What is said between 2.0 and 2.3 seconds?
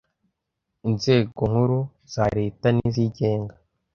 za